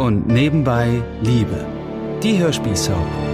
und 0.00 0.26
nebenbei 0.26 1.02
Liebe. 1.22 1.66
Die 2.22 2.38
Hörspielsoap. 2.38 3.29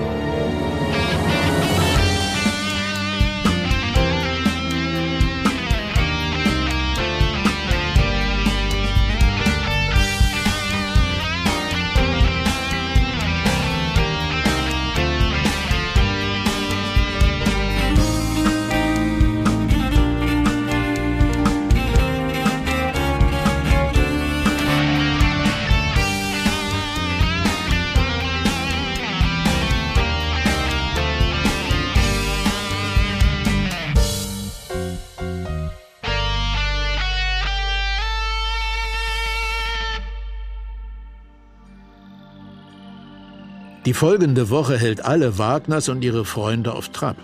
Die 43.87 43.95
folgende 43.95 44.51
Woche 44.51 44.77
hält 44.77 45.05
alle 45.05 45.39
Wagners 45.39 45.89
und 45.89 46.03
ihre 46.03 46.25
Freunde 46.25 46.75
auf 46.75 46.89
Trab. 46.89 47.17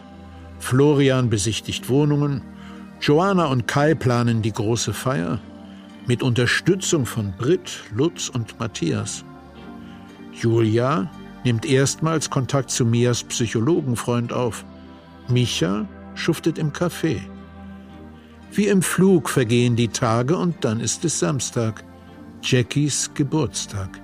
Florian 0.61 1.29
besichtigt 1.29 1.89
Wohnungen, 1.89 2.43
Joanna 3.01 3.47
und 3.47 3.67
Kai 3.67 3.97
planen 3.97 4.43
die 4.43 4.53
große 4.53 4.95
Feier 4.95 5.41
mit 6.07 6.23
Unterstützung 6.23 7.05
von 7.05 7.35
Britt, 7.37 7.83
Lutz 7.93 8.29
und 8.29 8.61
Matthias. 8.61 9.25
Julia 10.33 11.11
nimmt 11.43 11.67
erstmals 11.67 12.31
Kontakt 12.31 12.71
zu 12.71 12.87
Mias 12.87 13.25
Psychologenfreund 13.25 14.33
auf. 14.33 14.65
Micha 15.29 15.89
schuftet 16.15 16.59
im 16.59 16.73
Café. 16.73 17.19
Wie 18.53 18.69
im 18.69 18.83
Flug 18.83 19.29
vergehen 19.29 19.75
die 19.75 19.89
Tage 19.89 20.37
und 20.37 20.65
dann 20.65 20.79
ist 20.79 21.05
es 21.05 21.19
Samstag, 21.19 21.83
Jackies 22.41 23.11
Geburtstag. 23.15 24.01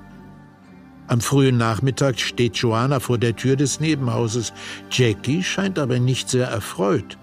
Am 1.09 1.23
frühen 1.23 1.56
Nachmittag 1.56 2.20
steht 2.20 2.56
Joanna 2.56 3.01
vor 3.01 3.17
der 3.17 3.34
Tür 3.34 3.56
des 3.56 3.81
Nebenhauses. 3.81 4.53
Jackie 4.91 5.42
scheint 5.42 5.78
aber 5.78 5.98
nicht 5.98 6.28
sehr 6.28 6.48
erfreut, 6.48 7.17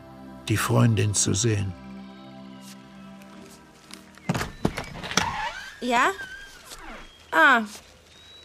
die 0.49 0.57
Freundin 0.57 1.13
zu 1.13 1.35
sehen. 1.35 1.71
Ja? 5.81 6.09
Ah. 7.31 7.61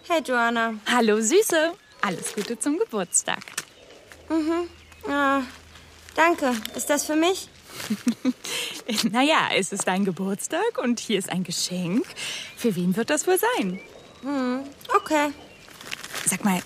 Hey, 0.06 0.20
Joanna. 0.22 0.74
Hallo, 0.86 1.22
Süße. 1.22 1.72
Alles 2.02 2.34
Gute 2.34 2.58
zum 2.58 2.78
Geburtstag. 2.78 3.40
Mhm. 4.28 5.10
Ah, 5.10 5.40
danke. 6.16 6.52
Ist 6.76 6.90
das 6.90 7.06
für 7.06 7.16
mich? 7.16 7.48
naja, 9.10 9.48
es 9.56 9.72
ist 9.72 9.86
dein 9.86 10.04
Geburtstag 10.04 10.76
und 10.82 11.00
hier 11.00 11.18
ist 11.18 11.30
ein 11.30 11.44
Geschenk. 11.44 12.04
Für 12.56 12.76
wen 12.76 12.94
wird 12.94 13.08
das 13.08 13.26
wohl 13.26 13.38
sein? 13.38 13.80
Hm, 14.22 14.64
okay. 14.96 15.32
Sag 16.26 16.44
mal, 16.44 16.60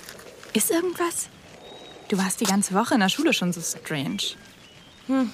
ist 0.52 0.70
irgendwas? 0.70 1.28
Du 2.08 2.18
warst 2.18 2.40
die 2.40 2.44
ganze 2.44 2.74
Woche 2.74 2.94
in 2.94 3.00
der 3.00 3.08
Schule 3.08 3.32
schon 3.32 3.52
so 3.52 3.60
strange. 3.60 4.36
Hm. 5.06 5.30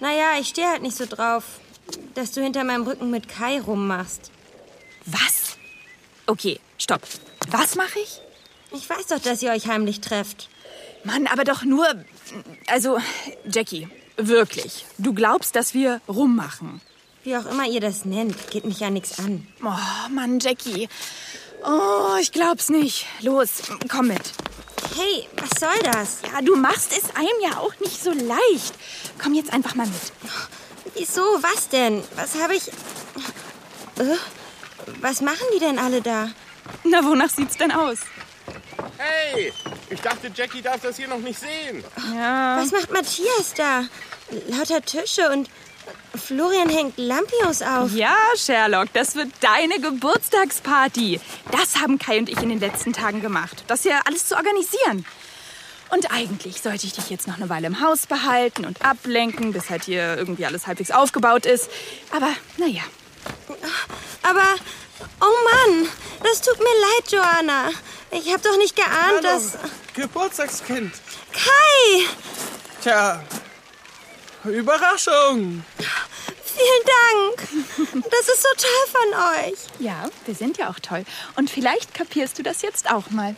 Naja, 0.00 0.38
ich 0.38 0.48
stehe 0.48 0.68
halt 0.68 0.82
nicht 0.82 0.96
so 0.96 1.06
drauf, 1.06 1.44
dass 2.14 2.32
du 2.32 2.42
hinter 2.42 2.64
meinem 2.64 2.84
Rücken 2.84 3.10
mit 3.10 3.28
Kai 3.28 3.60
rummachst. 3.60 4.30
Was? 5.06 5.56
Okay, 6.26 6.60
stopp. 6.78 7.02
Was 7.48 7.76
mache 7.76 7.98
ich? 8.00 8.20
Ich 8.72 8.88
weiß 8.88 9.06
doch, 9.06 9.20
dass 9.20 9.42
ihr 9.42 9.52
euch 9.52 9.68
heimlich 9.68 10.00
trefft. 10.00 10.48
Mann, 11.04 11.26
aber 11.26 11.44
doch 11.44 11.62
nur. 11.62 11.86
Also, 12.66 12.98
Jackie, 13.48 13.88
wirklich. 14.16 14.84
Du 14.98 15.14
glaubst, 15.14 15.54
dass 15.54 15.72
wir 15.72 16.00
rummachen. 16.08 16.80
Wie 17.22 17.36
auch 17.36 17.46
immer 17.46 17.66
ihr 17.66 17.80
das 17.80 18.04
nennt, 18.04 18.50
geht 18.50 18.64
mich 18.64 18.80
ja 18.80 18.90
nichts 18.90 19.18
an. 19.18 19.46
Oh, 19.62 20.08
Mann, 20.10 20.40
Jackie. 20.40 20.88
Oh, 21.68 22.16
ich 22.20 22.30
glaub's 22.30 22.68
nicht. 22.68 23.06
Los, 23.22 23.62
komm 23.90 24.08
mit. 24.08 24.32
Hey, 24.94 25.28
was 25.36 25.58
soll 25.58 25.78
das? 25.82 26.18
Ja, 26.32 26.40
du 26.40 26.54
machst 26.54 26.92
es 26.96 27.14
einem 27.16 27.40
ja 27.42 27.58
auch 27.58 27.72
nicht 27.80 28.00
so 28.00 28.12
leicht. 28.12 28.74
Komm 29.20 29.34
jetzt 29.34 29.52
einfach 29.52 29.74
mal 29.74 29.86
mit. 29.86 30.12
Wieso? 30.94 31.22
Was 31.42 31.68
denn? 31.68 32.04
Was 32.14 32.40
habe 32.40 32.54
ich. 32.54 32.68
Äh, 32.68 34.16
was 35.00 35.20
machen 35.20 35.44
die 35.54 35.58
denn 35.58 35.80
alle 35.80 36.00
da? 36.00 36.30
Na, 36.84 37.04
wonach 37.04 37.30
sieht's 37.30 37.56
denn 37.56 37.72
aus? 37.72 37.98
Hey, 38.96 39.52
ich 39.90 40.00
dachte, 40.00 40.30
Jackie 40.32 40.62
darf 40.62 40.80
das 40.80 40.96
hier 40.96 41.08
noch 41.08 41.18
nicht 41.18 41.40
sehen. 41.40 41.82
Ja. 42.14 42.58
Was 42.60 42.70
macht 42.70 42.92
Matthias 42.92 43.54
da? 43.56 43.84
Lauter 44.48 44.82
Tische 44.82 45.30
und 45.30 45.50
Florian 46.14 46.68
hängt 46.68 46.98
Lampions 46.98 47.62
auf. 47.62 47.92
Ja, 47.92 48.16
Sherlock, 48.36 48.92
das 48.92 49.14
wird 49.14 49.30
deine 49.40 49.80
Geburtstagsparty. 49.80 51.20
Das 51.52 51.80
haben 51.80 51.98
Kai 51.98 52.18
und 52.18 52.28
ich 52.28 52.42
in 52.42 52.48
den 52.48 52.60
letzten 52.60 52.92
Tagen 52.92 53.20
gemacht. 53.20 53.64
Das 53.66 53.82
hier 53.82 54.00
alles 54.06 54.26
zu 54.26 54.36
organisieren. 54.36 55.04
Und 55.90 56.12
eigentlich 56.12 56.60
sollte 56.62 56.86
ich 56.86 56.94
dich 56.94 57.10
jetzt 57.10 57.28
noch 57.28 57.36
eine 57.36 57.48
Weile 57.48 57.68
im 57.68 57.80
Haus 57.80 58.06
behalten 58.06 58.64
und 58.64 58.84
ablenken, 58.84 59.52
bis 59.52 59.70
halt 59.70 59.84
hier 59.84 60.16
irgendwie 60.16 60.44
alles 60.46 60.66
halbwegs 60.66 60.90
aufgebaut 60.90 61.46
ist. 61.46 61.70
Aber 62.10 62.28
naja. 62.56 62.82
Aber, 64.22 64.54
oh 65.20 65.70
Mann, 65.70 65.88
das 66.22 66.40
tut 66.40 66.58
mir 66.58 66.64
leid, 66.64 67.12
Joanna. 67.12 67.70
Ich 68.10 68.32
hab 68.32 68.42
doch 68.42 68.56
nicht 68.56 68.74
geahnt, 68.74 68.94
Hallo, 68.94 69.20
dass... 69.22 69.58
Geburtstagskind. 69.94 70.92
Kai! 71.32 72.06
Tja, 72.82 73.22
Überraschung. 74.48 75.64
Vielen 76.44 76.84
Dank. 76.86 77.48
Das 78.10 78.28
ist 78.28 78.42
so 78.42 78.48
toll 78.56 78.86
von 78.92 79.52
euch. 79.52 79.58
Ja, 79.78 80.08
wir 80.24 80.34
sind 80.34 80.58
ja 80.58 80.70
auch 80.70 80.78
toll. 80.80 81.04
Und 81.36 81.50
vielleicht 81.50 81.92
kapierst 81.94 82.38
du 82.38 82.42
das 82.42 82.62
jetzt 82.62 82.90
auch 82.90 83.10
mal. 83.10 83.36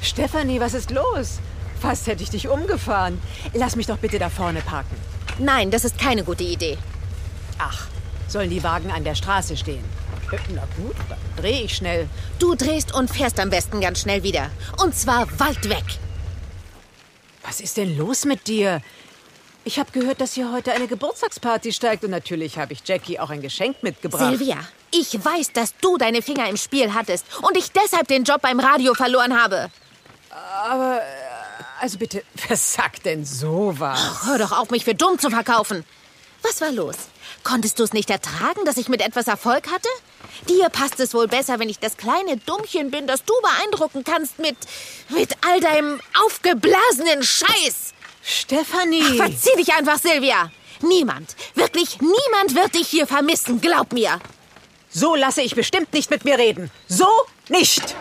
Stefanie, 0.00 0.58
was 0.58 0.74
ist 0.74 0.90
los? 0.90 1.38
Fast 1.80 2.06
hätte 2.06 2.22
ich 2.22 2.30
dich 2.30 2.48
umgefahren. 2.48 3.20
Lass 3.54 3.76
mich 3.76 3.86
doch 3.86 3.98
bitte 3.98 4.18
da 4.18 4.28
vorne 4.28 4.60
parken. 4.60 4.96
Nein, 5.38 5.70
das 5.70 5.84
ist 5.84 5.98
keine 5.98 6.24
gute 6.24 6.44
Idee. 6.44 6.76
Ach, 7.58 7.86
sollen 8.26 8.50
die 8.50 8.62
Wagen 8.62 8.90
an 8.90 9.04
der 9.04 9.14
Straße 9.14 9.56
stehen? 9.56 9.84
Na 10.54 10.62
gut, 10.76 10.96
dann 11.08 11.18
dreh 11.36 11.62
ich 11.62 11.76
schnell. 11.76 12.08
Du 12.38 12.54
drehst 12.54 12.94
und 12.94 13.10
fährst 13.10 13.40
am 13.40 13.50
besten 13.50 13.80
ganz 13.80 14.00
schnell 14.00 14.22
wieder. 14.22 14.50
Und 14.82 14.94
zwar 14.94 15.26
weit 15.38 15.68
weg. 15.68 15.84
Was 17.42 17.60
ist 17.60 17.76
denn 17.78 17.96
los 17.96 18.24
mit 18.24 18.46
dir? 18.46 18.82
Ich 19.64 19.78
habe 19.78 19.90
gehört, 19.92 20.20
dass 20.20 20.34
hier 20.34 20.52
heute 20.52 20.72
eine 20.72 20.86
Geburtstagsparty 20.86 21.72
steigt 21.72 22.04
und 22.04 22.10
natürlich 22.10 22.58
habe 22.58 22.72
ich 22.72 22.80
Jackie 22.84 23.18
auch 23.18 23.30
ein 23.30 23.40
Geschenk 23.40 23.82
mitgebracht. 23.82 24.30
Silvia, 24.30 24.56
ich 24.90 25.12
weiß, 25.22 25.52
dass 25.52 25.74
du 25.80 25.96
deine 25.96 26.22
Finger 26.22 26.48
im 26.48 26.56
Spiel 26.56 26.92
hattest 26.94 27.26
und 27.42 27.56
ich 27.56 27.70
deshalb 27.72 28.08
den 28.08 28.24
Job 28.24 28.42
beim 28.42 28.60
Radio 28.60 28.94
verloren 28.94 29.38
habe. 29.38 29.70
Aber, 30.30 31.00
also 31.80 31.98
bitte, 31.98 32.22
wer 32.48 32.56
sagt 32.56 33.06
denn 33.06 33.24
sowas? 33.24 33.98
Ach, 34.02 34.26
hör 34.26 34.38
doch 34.38 34.52
auf, 34.52 34.70
mich 34.70 34.84
für 34.84 34.94
dumm 34.94 35.18
zu 35.18 35.30
verkaufen. 35.30 35.84
Was 36.42 36.60
war 36.60 36.70
los? 36.70 36.94
Konntest 37.42 37.78
du 37.78 37.84
es 37.84 37.92
nicht 37.92 38.10
ertragen, 38.10 38.64
dass 38.64 38.76
ich 38.76 38.88
mit 38.88 39.00
etwas 39.00 39.26
Erfolg 39.26 39.70
hatte? 39.70 39.88
Dir 40.48 40.68
passt 40.68 41.00
es 41.00 41.14
wohl 41.14 41.26
besser, 41.26 41.58
wenn 41.58 41.68
ich 41.68 41.78
das 41.78 41.96
kleine 41.96 42.36
Dummchen 42.36 42.90
bin, 42.90 43.06
das 43.06 43.24
du 43.24 43.34
beeindrucken 43.42 44.04
kannst 44.04 44.38
mit. 44.38 44.56
mit 45.08 45.34
all 45.46 45.60
deinem 45.60 46.00
aufgeblasenen 46.24 47.22
Scheiß. 47.22 47.94
Stefanie! 48.22 49.02
Ach, 49.20 49.26
verzieh 49.26 49.56
dich 49.56 49.72
einfach, 49.72 49.98
Silvia! 49.98 50.50
Niemand, 50.80 51.34
wirklich 51.54 51.98
niemand 52.00 52.54
wird 52.54 52.74
dich 52.76 52.88
hier 52.88 53.06
vermissen, 53.06 53.60
glaub 53.60 53.92
mir! 53.92 54.20
So 54.90 55.16
lasse 55.16 55.42
ich 55.42 55.54
bestimmt 55.54 55.92
nicht 55.92 56.10
mit 56.10 56.24
mir 56.24 56.38
reden. 56.38 56.70
So 56.86 57.08
nicht! 57.48 57.96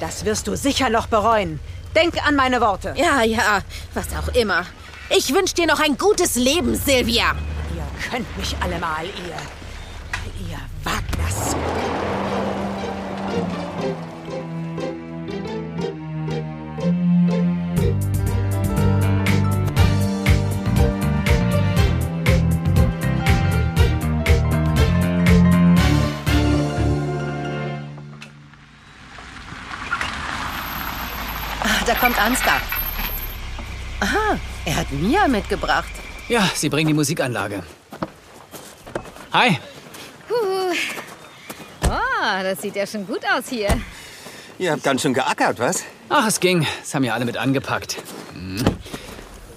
Das 0.00 0.24
wirst 0.24 0.46
du 0.46 0.56
sicher 0.56 0.90
noch 0.90 1.08
bereuen. 1.08 1.58
Denk 1.94 2.14
an 2.26 2.36
meine 2.36 2.60
Worte. 2.60 2.94
Ja, 2.96 3.22
ja, 3.22 3.60
was 3.94 4.06
auch 4.16 4.34
immer. 4.34 4.64
Ich 5.10 5.32
wünsche 5.32 5.54
dir 5.54 5.66
noch 5.66 5.80
ein 5.80 5.96
gutes 5.96 6.34
Leben, 6.34 6.74
Silvia. 6.74 7.34
Ihr 7.74 8.10
könnt 8.10 8.36
mich 8.36 8.54
alle 8.60 8.78
mal, 8.78 9.04
ihr. 9.04 10.48
ihr 10.48 10.58
Wagners. 10.84 11.56
Da 31.88 31.94
kommt 31.94 32.20
Ansgar. 32.20 32.60
Aha, 34.00 34.38
er 34.64 34.76
hat 34.76 34.90
Mia 34.92 35.26
mitgebracht. 35.26 35.88
Ja, 36.28 36.48
Sie 36.54 36.68
bringen 36.68 36.88
die 36.88 36.94
Musikanlage. 36.94 37.62
Hi. 39.32 39.58
Oh, 40.30 40.72
das 42.42 42.60
sieht 42.60 42.76
ja 42.76 42.86
schon 42.86 43.06
gut 43.06 43.20
aus 43.34 43.44
hier. 43.48 43.80
Ihr 44.58 44.72
habt 44.72 44.82
ganz 44.82 45.02
schön 45.02 45.14
geackert, 45.14 45.58
was? 45.58 45.84
Ach, 46.08 46.26
es 46.26 46.40
ging. 46.40 46.66
Das 46.80 46.94
haben 46.94 47.04
ja 47.04 47.14
alle 47.14 47.24
mit 47.24 47.36
angepackt. 47.36 47.96
Hm. 48.34 48.64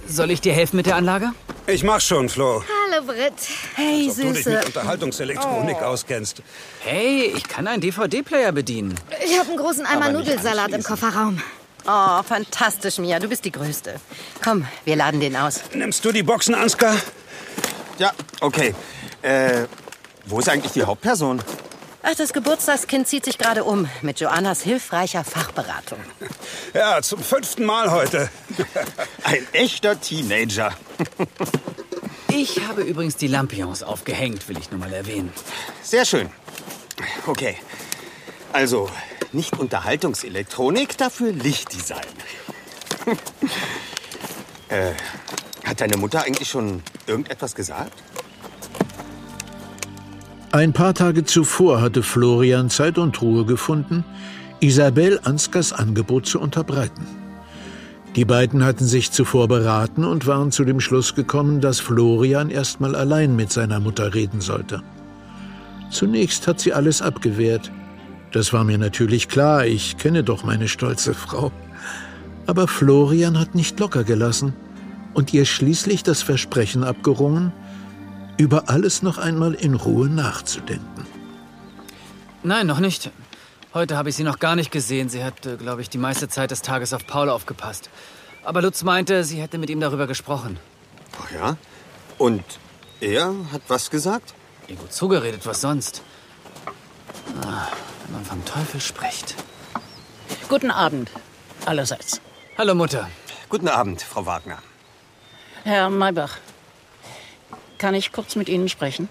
Soll 0.06 0.30
ich 0.30 0.40
dir 0.40 0.52
helfen 0.52 0.76
mit 0.76 0.86
der 0.86 0.96
Anlage? 0.96 1.30
Ich 1.66 1.84
mach's 1.84 2.06
schon, 2.06 2.28
Flo. 2.28 2.62
Hallo, 2.90 3.04
Britt. 3.06 3.32
Hey, 3.74 4.08
Als 4.08 4.18
ob 4.18 4.24
du 4.26 4.32
dich 4.32 4.44
Süße. 4.44 4.50
mit 4.50 4.66
Unterhaltungselektronik 4.66 5.76
Oh. 5.80 5.84
auskennst. 5.86 6.42
Hey, 6.80 7.32
ich 7.36 7.44
kann 7.44 7.66
einen 7.66 7.80
DVD-Player 7.80 8.52
bedienen. 8.52 8.94
Ich 9.24 9.38
habe 9.38 9.48
einen 9.50 9.58
großen 9.58 9.86
Eimer 9.86 10.10
Nudelsalat 10.10 10.70
im 10.70 10.82
Kofferraum. 10.82 11.40
Oh, 11.86 12.22
fantastisch, 12.22 12.98
Mia. 12.98 13.18
Du 13.18 13.28
bist 13.28 13.44
die 13.44 13.52
Größte. 13.52 14.00
Komm, 14.42 14.66
wir 14.84 14.96
laden 14.96 15.20
den 15.20 15.36
aus. 15.36 15.60
Nimmst 15.74 16.04
du 16.04 16.12
die 16.12 16.22
Boxen, 16.22 16.54
Ansgar? 16.54 16.96
Ja, 17.98 18.12
okay. 18.40 18.74
Äh, 19.22 19.66
wo 20.26 20.38
ist 20.38 20.48
eigentlich 20.48 20.72
die 20.72 20.82
Hauptperson? 20.84 21.42
Ach, 22.04 22.14
das 22.16 22.32
Geburtstagskind 22.32 23.06
zieht 23.06 23.24
sich 23.24 23.38
gerade 23.38 23.62
um 23.62 23.88
mit 24.00 24.18
Joannas 24.20 24.62
hilfreicher 24.62 25.24
Fachberatung. 25.24 25.98
Ja, 26.74 27.02
zum 27.02 27.22
fünften 27.22 27.66
Mal 27.66 27.90
heute. 27.90 28.30
Ein 29.24 29.46
echter 29.52 30.00
Teenager. 30.00 30.72
Ich 32.34 32.66
habe 32.66 32.80
übrigens 32.80 33.16
die 33.16 33.26
Lampions 33.26 33.82
aufgehängt, 33.82 34.48
will 34.48 34.56
ich 34.56 34.70
nur 34.70 34.80
mal 34.80 34.90
erwähnen. 34.90 35.30
Sehr 35.82 36.06
schön. 36.06 36.30
Okay. 37.26 37.56
Also, 38.54 38.88
nicht 39.34 39.58
Unterhaltungselektronik, 39.58 40.96
dafür 40.96 41.32
Lichtdesign. 41.32 42.00
äh, 44.68 44.92
hat 45.64 45.80
deine 45.80 45.96
Mutter 45.96 46.22
eigentlich 46.24 46.48
schon 46.48 46.82
irgendetwas 47.06 47.54
gesagt? 47.54 47.92
Ein 50.52 50.72
paar 50.74 50.92
Tage 50.92 51.24
zuvor 51.24 51.80
hatte 51.80 52.02
Florian 52.02 52.68
Zeit 52.68 52.98
und 52.98 53.22
Ruhe 53.22 53.46
gefunden, 53.46 54.04
Isabel 54.60 55.18
Ansgars 55.24 55.72
Angebot 55.72 56.26
zu 56.26 56.38
unterbreiten. 56.38 57.06
Die 58.16 58.26
beiden 58.26 58.62
hatten 58.62 58.84
sich 58.84 59.10
zuvor 59.10 59.48
beraten 59.48 60.04
und 60.04 60.26
waren 60.26 60.52
zu 60.52 60.64
dem 60.64 60.80
Schluss 60.80 61.14
gekommen, 61.14 61.62
dass 61.62 61.80
Florian 61.80 62.50
erstmal 62.50 62.94
allein 62.94 63.34
mit 63.34 63.50
seiner 63.50 63.80
Mutter 63.80 64.12
reden 64.12 64.42
sollte. 64.42 64.82
Zunächst 65.90 66.46
hat 66.46 66.60
sie 66.60 66.74
alles 66.74 67.00
abgewehrt. 67.00 67.72
Das 68.32 68.52
war 68.52 68.64
mir 68.64 68.78
natürlich 68.78 69.28
klar, 69.28 69.66
ich 69.66 69.98
kenne 69.98 70.24
doch 70.24 70.42
meine 70.42 70.68
stolze 70.68 71.14
Frau. 71.14 71.52
Aber 72.46 72.66
Florian 72.66 73.38
hat 73.38 73.54
nicht 73.54 73.78
locker 73.78 74.04
gelassen 74.04 74.54
und 75.14 75.32
ihr 75.34 75.44
schließlich 75.44 76.02
das 76.02 76.22
Versprechen 76.22 76.82
abgerungen, 76.82 77.52
über 78.38 78.68
alles 78.70 79.02
noch 79.02 79.18
einmal 79.18 79.54
in 79.54 79.74
Ruhe 79.74 80.08
nachzudenken. 80.08 81.06
Nein, 82.42 82.66
noch 82.66 82.80
nicht. 82.80 83.10
Heute 83.74 83.96
habe 83.96 84.08
ich 84.08 84.16
sie 84.16 84.24
noch 84.24 84.38
gar 84.38 84.56
nicht 84.56 84.72
gesehen. 84.72 85.08
Sie 85.08 85.22
hat, 85.22 85.46
äh, 85.46 85.56
glaube 85.56 85.80
ich, 85.80 85.88
die 85.88 85.98
meiste 85.98 86.28
Zeit 86.28 86.50
des 86.50 86.62
Tages 86.62 86.92
auf 86.92 87.06
Paul 87.06 87.28
aufgepasst. 87.28 87.88
Aber 88.44 88.60
Lutz 88.60 88.82
meinte, 88.82 89.22
sie 89.24 89.40
hätte 89.40 89.58
mit 89.58 89.70
ihm 89.70 89.80
darüber 89.80 90.06
gesprochen. 90.06 90.58
Ach 91.22 91.30
ja? 91.30 91.56
Und 92.18 92.42
er 93.00 93.32
hat 93.52 93.62
was 93.68 93.90
gesagt? 93.90 94.34
Ihr 94.68 94.76
gut 94.76 94.92
zugeredet, 94.92 95.46
was 95.46 95.60
sonst? 95.60 96.02
Ah, 97.44 97.68
wenn 98.04 98.12
man 98.14 98.24
vom 98.24 98.44
Teufel 98.44 98.80
spricht. 98.80 99.34
Guten 100.48 100.70
Abend, 100.70 101.10
allerseits. 101.66 102.20
Hallo, 102.58 102.74
Mutter. 102.74 103.08
Guten 103.48 103.68
Abend, 103.68 104.02
Frau 104.02 104.26
Wagner. 104.26 104.58
Herr 105.64 105.90
Maybach, 105.90 106.38
kann 107.78 107.94
ich 107.94 108.12
kurz 108.12 108.36
mit 108.36 108.48
Ihnen 108.48 108.68
sprechen? 108.68 109.08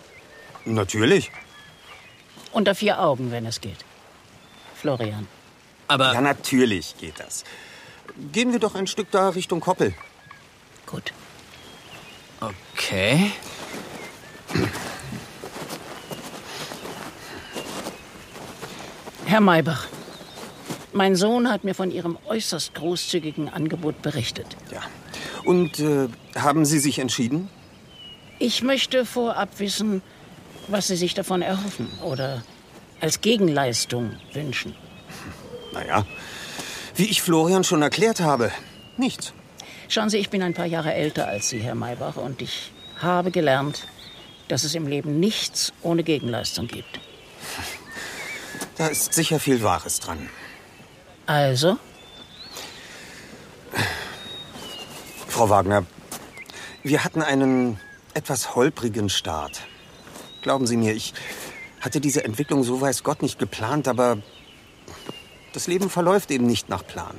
Natürlich. 0.66 1.32
Unter 2.52 2.76
vier 2.76 3.00
Augen, 3.00 3.32
wenn 3.32 3.46
es 3.46 3.62
geht. 3.62 3.86
Florian. 4.76 5.28
Aber. 5.88 6.14
Ja, 6.14 6.22
natürlich 6.22 6.96
geht 6.98 7.20
das. 7.20 7.44
Gehen 8.32 8.52
wir 8.52 8.60
doch 8.60 8.76
ein 8.76 8.88
Stück 8.88 9.10
da 9.12 9.30
Richtung 9.30 9.60
Koppel. 9.60 9.94
Gut. 10.86 11.14
Okay. 12.40 13.32
Herr 19.32 19.40
Maybach, 19.40 19.88
mein 20.92 21.16
Sohn 21.16 21.50
hat 21.50 21.64
mir 21.64 21.74
von 21.74 21.90
Ihrem 21.90 22.18
äußerst 22.28 22.76
großzügigen 22.76 23.48
Angebot 23.48 24.02
berichtet. 24.02 24.58
Ja. 24.74 24.82
Und 25.46 25.80
äh, 25.80 26.10
haben 26.36 26.66
Sie 26.66 26.80
sich 26.80 27.00
entschieden? 27.00 27.50
Ich 28.40 28.62
möchte 28.62 29.06
vorab 29.06 29.58
wissen, 29.60 30.02
was 30.68 30.88
Sie 30.88 30.98
sich 30.98 31.14
davon 31.14 31.42
erhoffen 31.42 31.88
oder 32.04 32.44
als 33.00 33.22
Gegenleistung 33.22 34.18
wünschen. 34.34 34.76
Naja, 35.72 36.06
wie 36.96 37.06
ich 37.06 37.22
Florian 37.22 37.64
schon 37.64 37.82
erklärt 37.82 38.20
habe, 38.20 38.52
nichts. 38.98 39.32
Schauen 39.88 40.10
Sie, 40.10 40.18
ich 40.18 40.30
bin 40.30 40.44
ein 40.44 40.54
paar 40.54 40.66
Jahre 40.66 40.94
älter 40.94 41.30
als 41.30 41.48
Sie, 41.48 41.60
Herr 41.60 41.76
Maybach, 41.76 42.18
und 42.18 42.42
ich 42.42 42.74
habe 42.98 43.32
gelernt, 43.32 43.88
dass 44.50 44.66
es 44.66 44.76
im 44.76 44.88
Leben 44.88 45.22
nichts 45.22 45.72
ohne 45.84 46.04
Gegenleistung 46.04 46.68
gibt. 46.68 47.00
Da 48.78 48.88
ist 48.88 49.14
sicher 49.14 49.40
viel 49.40 49.64
Wahres 49.64 50.00
dran. 50.00 50.30
Also? 51.26 51.78
Frau 55.28 55.50
Wagner, 55.50 55.86
wir 56.84 57.04
hatten 57.04 57.22
einen 57.22 57.80
etwas 58.14 58.56
holprigen 58.56 59.10
Start. 59.10 59.62
Glauben 60.42 60.68
Sie 60.68 60.78
mir, 60.78 60.94
ich 60.94 61.14
hatte 61.80 62.02
diese 62.02 62.24
Entwicklung 62.24 62.64
so 62.64 62.82
weiß 62.82 63.04
Gott 63.04 63.22
nicht 63.22 63.40
geplant, 63.40 63.88
aber 63.88 64.18
das 65.54 65.68
Leben 65.68 65.90
verläuft 65.90 66.32
eben 66.32 66.46
nicht 66.46 66.70
nach 66.70 66.86
Plan. 66.86 67.16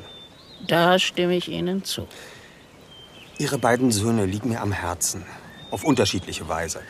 Da 0.67 0.99
stimme 0.99 1.37
ich 1.37 1.49
Ihnen 1.49 1.85
zu. 1.85 2.07
Ihre 3.39 3.59
beiden 3.59 3.91
Söhne 3.91 4.27
liegen 4.27 4.51
mir 4.51 4.61
am 4.61 4.73
Herzen, 4.73 5.25
auf 5.71 5.85
unterschiedliche 5.85 6.49
Weise. 6.49 6.81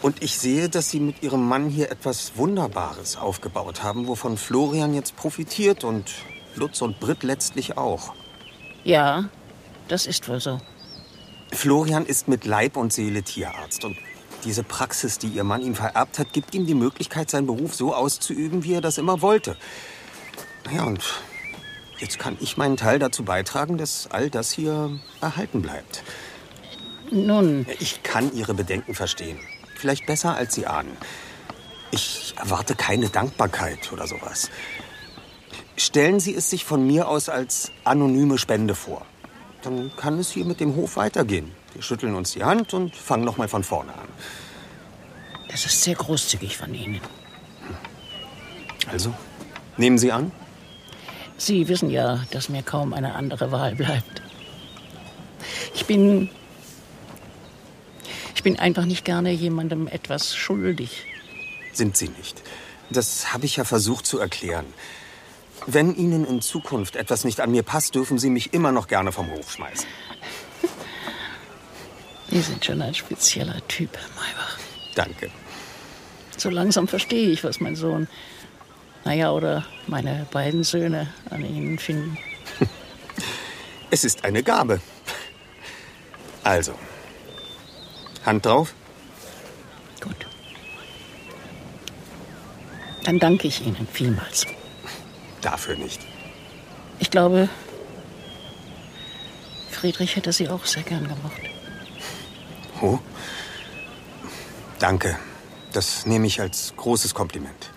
Und 0.00 0.22
ich 0.22 0.38
sehe, 0.38 0.68
dass 0.68 0.90
Sie 0.90 1.00
mit 1.00 1.22
Ihrem 1.22 1.46
Mann 1.48 1.68
hier 1.68 1.90
etwas 1.90 2.32
Wunderbares 2.36 3.16
aufgebaut 3.16 3.82
haben, 3.82 4.06
wovon 4.06 4.36
Florian 4.36 4.94
jetzt 4.94 5.16
profitiert 5.16 5.82
und 5.82 6.12
Lutz 6.54 6.82
und 6.82 7.00
Britt 7.00 7.24
letztlich 7.24 7.76
auch. 7.76 8.14
Ja, 8.84 9.28
das 9.88 10.06
ist 10.06 10.28
wohl 10.28 10.40
so. 10.40 10.60
Florian 11.52 12.06
ist 12.06 12.28
mit 12.28 12.44
Leib 12.44 12.76
und 12.76 12.92
Seele 12.92 13.22
Tierarzt 13.22 13.84
und 13.84 13.96
diese 14.44 14.62
Praxis, 14.62 15.18
die 15.18 15.28
Ihr 15.28 15.42
Mann 15.42 15.62
ihm 15.62 15.74
vererbt 15.74 16.20
hat, 16.20 16.32
gibt 16.32 16.54
ihm 16.54 16.66
die 16.66 16.74
Möglichkeit, 16.74 17.28
seinen 17.28 17.46
Beruf 17.46 17.74
so 17.74 17.92
auszuüben, 17.92 18.62
wie 18.62 18.74
er 18.74 18.80
das 18.80 18.98
immer 18.98 19.20
wollte. 19.20 19.56
Ja, 20.72 20.84
und 20.84 21.02
jetzt 21.98 22.20
kann 22.20 22.36
ich 22.40 22.56
meinen 22.56 22.76
Teil 22.76 23.00
dazu 23.00 23.24
beitragen, 23.24 23.78
dass 23.78 24.08
all 24.10 24.30
das 24.30 24.52
hier 24.52 25.00
erhalten 25.20 25.62
bleibt. 25.62 26.04
Nun. 27.10 27.66
Ich 27.80 28.02
kann 28.04 28.32
Ihre 28.34 28.54
Bedenken 28.54 28.94
verstehen. 28.94 29.40
Vielleicht 29.78 30.06
besser, 30.06 30.34
als 30.34 30.56
Sie 30.56 30.66
ahnen. 30.66 30.96
Ich 31.92 32.34
erwarte 32.36 32.74
keine 32.74 33.08
Dankbarkeit 33.10 33.92
oder 33.92 34.08
sowas. 34.08 34.50
Stellen 35.76 36.18
Sie 36.18 36.34
es 36.34 36.50
sich 36.50 36.64
von 36.64 36.84
mir 36.84 37.06
aus 37.06 37.28
als 37.28 37.70
anonyme 37.84 38.38
Spende 38.38 38.74
vor. 38.74 39.06
Dann 39.62 39.92
kann 39.96 40.18
es 40.18 40.32
hier 40.32 40.44
mit 40.44 40.58
dem 40.58 40.74
Hof 40.74 40.96
weitergehen. 40.96 41.52
Wir 41.74 41.82
schütteln 41.82 42.16
uns 42.16 42.32
die 42.32 42.42
Hand 42.42 42.74
und 42.74 42.96
fangen 42.96 43.24
noch 43.24 43.36
mal 43.36 43.46
von 43.46 43.62
vorne 43.62 43.92
an. 43.92 44.08
Das 45.48 45.64
ist 45.64 45.80
sehr 45.80 45.94
großzügig 45.94 46.56
von 46.56 46.74
Ihnen. 46.74 47.00
Also, 48.90 49.14
nehmen 49.76 49.98
Sie 49.98 50.10
an? 50.10 50.32
Sie 51.36 51.68
wissen 51.68 51.90
ja, 51.90 52.24
dass 52.32 52.48
mir 52.48 52.64
kaum 52.64 52.92
eine 52.92 53.14
andere 53.14 53.52
Wahl 53.52 53.76
bleibt. 53.76 54.22
Ich 55.72 55.86
bin. 55.86 56.30
Ich 58.38 58.44
bin 58.44 58.56
einfach 58.56 58.84
nicht 58.84 59.04
gerne 59.04 59.32
jemandem 59.32 59.88
etwas 59.88 60.36
schuldig. 60.36 61.06
Sind 61.72 61.96
Sie 61.96 62.08
nicht. 62.08 62.40
Das 62.88 63.32
habe 63.32 63.46
ich 63.46 63.56
ja 63.56 63.64
versucht 63.64 64.06
zu 64.06 64.20
erklären. 64.20 64.64
Wenn 65.66 65.92
Ihnen 65.96 66.24
in 66.24 66.40
Zukunft 66.40 66.94
etwas 66.94 67.24
nicht 67.24 67.40
an 67.40 67.50
mir 67.50 67.64
passt, 67.64 67.96
dürfen 67.96 68.16
Sie 68.16 68.30
mich 68.30 68.54
immer 68.54 68.70
noch 68.70 68.86
gerne 68.86 69.10
vom 69.10 69.28
Hof 69.32 69.50
schmeißen. 69.50 69.88
Sie 72.30 72.40
sind 72.40 72.64
schon 72.64 72.80
ein 72.80 72.94
spezieller 72.94 73.60
Typ, 73.66 73.90
Herr 73.96 74.08
Maybach. 74.10 74.58
Danke. 74.94 75.32
So 76.36 76.48
langsam 76.48 76.86
verstehe 76.86 77.30
ich, 77.30 77.42
was 77.42 77.58
mein 77.58 77.74
Sohn, 77.74 78.06
naja, 79.04 79.32
oder 79.32 79.66
meine 79.88 80.28
beiden 80.30 80.62
Söhne 80.62 81.12
an 81.30 81.44
Ihnen 81.44 81.80
finden. 81.80 82.16
Es 83.90 84.04
ist 84.04 84.24
eine 84.24 84.44
Gabe. 84.44 84.80
Also, 86.44 86.74
Hand 88.24 88.46
drauf. 88.46 88.74
Gut. 90.00 90.26
Dann 93.04 93.18
danke 93.18 93.48
ich 93.48 93.64
Ihnen 93.64 93.88
vielmals. 93.92 94.46
Dafür 95.40 95.76
nicht. 95.76 96.00
Ich 96.98 97.10
glaube, 97.10 97.48
Friedrich 99.70 100.16
hätte 100.16 100.32
sie 100.32 100.48
auch 100.48 100.64
sehr 100.64 100.82
gern 100.82 101.04
gemocht. 101.04 101.40
Oh. 102.80 102.98
Danke. 104.78 105.16
Das 105.72 106.06
nehme 106.06 106.26
ich 106.26 106.40
als 106.40 106.74
großes 106.76 107.14
Kompliment. 107.14 107.70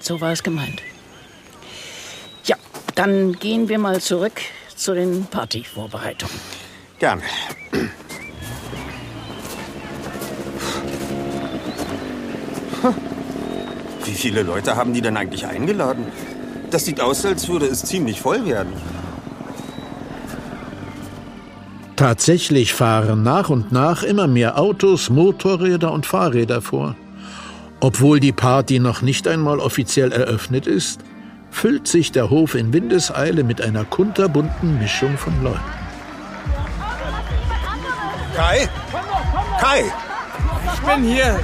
So 0.00 0.20
war 0.20 0.32
es 0.32 0.42
gemeint. 0.42 0.82
Ja, 2.44 2.56
dann 2.94 3.32
gehen 3.32 3.68
wir 3.68 3.78
mal 3.78 4.00
zurück 4.00 4.40
zu 4.76 4.94
den 4.94 5.26
Partyvorbereitungen. 5.26 6.38
Gerne. 6.98 7.22
Wie 14.12 14.16
viele 14.18 14.42
Leute 14.42 14.76
haben 14.76 14.92
die 14.92 15.00
denn 15.00 15.16
eigentlich 15.16 15.46
eingeladen? 15.46 16.04
Das 16.70 16.84
sieht 16.84 17.00
aus, 17.00 17.24
als 17.24 17.48
würde 17.48 17.64
es 17.64 17.82
ziemlich 17.82 18.20
voll 18.20 18.44
werden. 18.44 18.74
Tatsächlich 21.96 22.74
fahren 22.74 23.22
nach 23.22 23.48
und 23.48 23.72
nach 23.72 24.02
immer 24.02 24.26
mehr 24.26 24.58
Autos, 24.58 25.08
Motorräder 25.08 25.90
und 25.90 26.04
Fahrräder 26.04 26.60
vor. 26.60 26.94
Obwohl 27.80 28.20
die 28.20 28.32
Party 28.32 28.80
noch 28.80 29.00
nicht 29.00 29.26
einmal 29.26 29.58
offiziell 29.58 30.12
eröffnet 30.12 30.66
ist, 30.66 31.00
füllt 31.50 31.88
sich 31.88 32.12
der 32.12 32.28
Hof 32.28 32.54
in 32.54 32.74
Windeseile 32.74 33.44
mit 33.44 33.62
einer 33.62 33.86
kunterbunten 33.86 34.78
Mischung 34.78 35.16
von 35.16 35.42
Leuten. 35.42 35.58
Kai? 38.36 38.68
Kai! 39.58 39.84
Ich 40.74 40.80
bin 40.80 41.02
hier. 41.02 41.40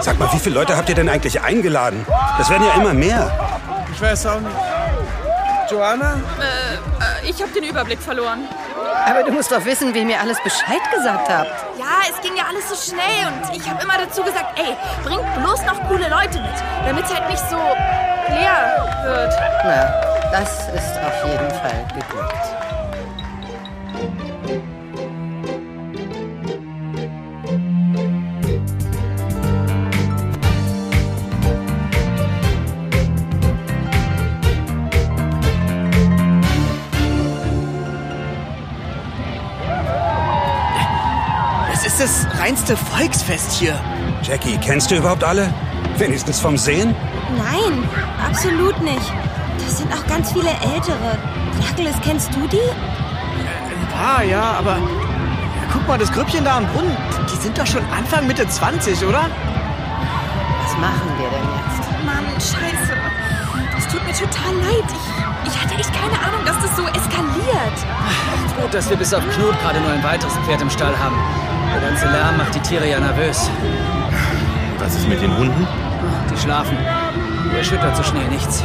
Sag 0.00 0.18
mal, 0.18 0.32
wie 0.32 0.38
viele 0.38 0.54
Leute 0.54 0.76
habt 0.76 0.88
ihr 0.88 0.94
denn 0.94 1.08
eigentlich 1.08 1.40
eingeladen? 1.40 2.04
Das 2.38 2.48
werden 2.50 2.66
ja 2.66 2.74
immer 2.74 2.94
mehr. 2.94 3.30
Ich 3.92 4.00
weiß 4.00 4.26
auch 4.26 4.40
nicht. 4.40 4.56
Joanna? 5.70 6.14
Äh, 6.40 7.26
äh, 7.26 7.30
ich 7.30 7.42
habe 7.42 7.52
den 7.52 7.64
Überblick 7.64 8.00
verloren. 8.00 8.48
Aber 9.06 9.22
du 9.22 9.32
musst 9.32 9.52
doch 9.52 9.64
wissen, 9.64 9.92
wem 9.94 10.08
ihr 10.08 10.20
alles 10.20 10.38
Bescheid 10.42 10.80
gesagt 10.94 11.28
habt. 11.28 11.50
Ja, 11.78 12.08
es 12.08 12.20
ging 12.22 12.36
ja 12.36 12.44
alles 12.48 12.68
so 12.68 12.74
schnell 12.74 13.26
und 13.28 13.56
ich 13.56 13.68
habe 13.68 13.82
immer 13.82 13.98
dazu 13.98 14.22
gesagt, 14.22 14.58
ey, 14.58 14.76
bringt 15.04 15.24
bloß 15.42 15.62
noch 15.66 15.88
coole 15.88 16.08
Leute 16.08 16.40
mit, 16.40 16.54
damit 16.86 17.04
es 17.04 17.14
halt 17.14 17.28
nicht 17.28 17.42
so 17.50 17.56
leer 18.28 18.86
wird. 19.04 19.34
Na, 19.64 20.30
das 20.32 20.68
ist 20.68 20.98
auf 21.04 21.24
jeden 21.24 21.50
Fall 21.50 21.86
geglückt. 21.94 22.77
Reinste 42.48 42.78
Volksfest 42.78 43.52
hier. 43.52 43.78
Jackie, 44.22 44.56
kennst 44.56 44.90
du 44.90 44.96
überhaupt 44.96 45.22
alle? 45.22 45.52
Wenigstens 45.98 46.40
vom 46.40 46.56
Sehen? 46.56 46.94
Nein, 47.36 47.86
absolut 48.26 48.80
nicht. 48.80 49.12
Das 49.58 49.76
sind 49.76 49.92
auch 49.92 50.06
ganz 50.06 50.32
viele 50.32 50.48
Ältere. 50.48 51.18
Drakeles, 51.60 51.94
kennst 52.02 52.34
du 52.34 52.46
die? 52.46 52.56
Ein 52.56 53.88
paar, 53.94 54.24
ja, 54.24 54.52
aber. 54.58 54.78
Guck 55.74 55.86
mal, 55.86 55.98
das 55.98 56.10
Grüppchen 56.10 56.42
da 56.42 56.56
am 56.56 56.66
Brunnen. 56.68 56.96
Die 57.30 57.36
sind 57.36 57.58
doch 57.58 57.66
schon 57.66 57.84
Anfang, 57.94 58.26
Mitte 58.26 58.48
20, 58.48 59.04
oder? 59.04 59.28
Was 60.62 60.72
machen 60.78 61.12
wir 61.18 61.28
denn 61.28 61.48
jetzt? 61.52 62.06
Mann, 62.06 62.24
scheiße. 62.40 62.92
Das 63.76 63.88
tut 63.88 64.02
mir 64.06 64.14
total 64.14 64.54
leid. 64.62 64.88
Ich, 65.44 65.52
ich 65.52 65.62
hatte 65.62 65.74
echt 65.74 65.92
keine 65.92 66.18
Ahnung, 66.26 66.40
dass 66.46 66.56
das 66.62 66.74
so 66.76 66.82
eskaliert. 66.86 67.78
Gut, 68.58 68.72
dass 68.72 68.88
wir 68.88 68.96
bis 68.96 69.12
auf 69.12 69.22
Knut 69.34 69.60
gerade 69.60 69.80
nur 69.80 69.92
ein 69.92 70.02
weiteres 70.02 70.32
Pferd 70.46 70.62
im 70.62 70.70
Stall 70.70 70.98
haben. 70.98 71.16
Der 71.74 71.80
ganze 71.80 72.08
Lärm 72.08 72.36
macht 72.36 72.54
die 72.54 72.60
Tiere 72.60 72.88
ja 72.88 73.00
nervös. 73.00 73.50
Was 74.78 74.94
ist 74.94 75.08
mit 75.08 75.20
den 75.20 75.36
Hunden? 75.36 75.66
Die 76.32 76.40
schlafen. 76.40 76.76
Hier 77.50 77.58
erschüttert 77.58 77.96
so 77.96 78.02
schnell 78.02 78.28
nichts. 78.28 78.64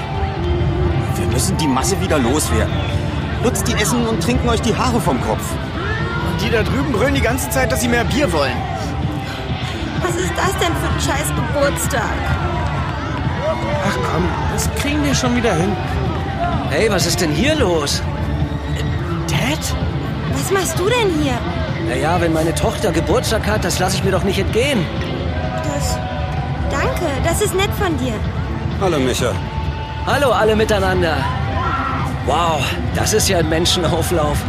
Wir 1.16 1.28
müssen 1.28 1.58
die 1.58 1.68
Masse 1.68 2.00
wieder 2.02 2.20
loswerden. 2.20 2.74
Nutzt 3.44 3.68
die 3.68 3.74
Essen 3.74 4.08
und 4.08 4.24
trinken 4.24 4.48
euch 4.50 4.62
die 4.62 4.76
Haare 4.76 5.00
vom 5.00 5.22
Kopf. 5.22 5.44
Und 6.32 6.42
die 6.42 6.50
da 6.50 6.64
drüben 6.64 6.92
brüllen 6.92 7.14
die 7.16 7.22
ganze 7.22 7.50
Zeit, 7.50 7.72
dass 7.72 7.82
sie 7.82 7.88
mehr 7.88 8.06
Bier 8.06 8.32
wollen. 8.32 8.56
Was 10.02 10.16
ist 10.16 10.34
das 10.36 10.52
denn 10.60 10.74
für 10.76 10.88
ein 10.88 11.02
scheiß 11.02 11.28
Geburtstag? 11.36 12.16
Ach 13.86 13.98
komm, 14.12 14.24
das 14.54 14.70
kriegen 14.76 15.04
wir 15.04 15.14
schon 15.14 15.36
wieder 15.36 15.54
hin. 15.54 15.76
Hey, 16.70 16.90
was 16.90 17.06
ist 17.06 17.22
denn 17.22 17.32
hier 17.32 17.56
los? 17.56 18.02
Dad? 19.28 19.76
Was 20.34 20.52
machst 20.52 20.80
du 20.80 20.90
denn 20.90 21.22
hier? 21.22 21.38
Naja, 21.94 22.20
wenn 22.20 22.34
meine 22.34 22.56
Tochter 22.56 22.92
Geburtstag 22.92 23.46
hat, 23.46 23.64
das 23.64 23.78
lasse 23.78 23.98
ich 23.98 24.04
mir 24.04 24.10
doch 24.10 24.24
nicht 24.24 24.40
entgehen. 24.40 24.84
Das. 25.64 25.96
Danke, 26.72 27.06
das 27.24 27.40
ist 27.40 27.54
nett 27.54 27.70
von 27.78 27.96
dir. 28.00 28.14
Hallo, 28.82 28.98
Micha. 28.98 29.32
Hallo 30.08 30.32
alle 30.32 30.56
miteinander. 30.56 31.18
Wow, 32.26 32.64
das 32.96 33.14
ist 33.14 33.30
ja 33.30 33.38
ein 33.38 33.48
Menschenauflauf. 33.48 34.40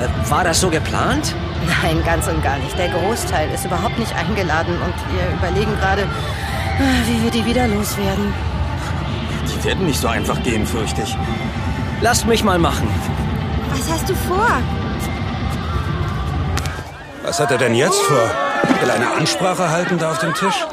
Äh, 0.00 0.28
War 0.28 0.42
das 0.42 0.60
so 0.60 0.70
geplant? 0.70 1.36
Nein, 1.84 2.02
ganz 2.04 2.26
und 2.26 2.42
gar 2.42 2.58
nicht. 2.58 2.76
Der 2.76 2.88
Großteil 2.88 3.48
ist 3.54 3.64
überhaupt 3.64 3.96
nicht 4.00 4.12
eingeladen 4.16 4.74
und 4.74 4.94
wir 5.14 5.38
überlegen 5.38 5.78
gerade, 5.78 6.02
ah, 6.02 7.06
wie 7.06 7.22
wir 7.22 7.30
die 7.30 7.46
wieder 7.46 7.68
loswerden. 7.68 8.34
Die 9.46 9.64
werden 9.64 9.86
nicht 9.86 10.00
so 10.00 10.08
einfach 10.08 10.42
gehen, 10.42 10.66
fürchte 10.66 11.02
ich. 11.02 11.16
Lasst 12.00 12.26
mich 12.26 12.42
mal 12.42 12.58
machen. 12.58 12.88
Was 13.70 13.88
hast 13.88 14.08
du 14.10 14.16
vor? 14.16 14.60
Was 17.24 17.38
hat 17.38 17.52
er 17.52 17.58
denn 17.58 17.74
jetzt 17.74 18.00
vor? 18.02 18.30
Will 18.80 18.88
er 18.88 18.96
eine 18.96 19.12
Ansprache 19.12 19.70
halten 19.70 19.96
da 19.96 20.10
auf 20.10 20.18
dem 20.18 20.34
Tisch? 20.34 20.66